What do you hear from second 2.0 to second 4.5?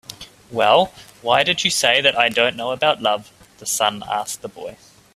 that I don't know about love?" the sun asked the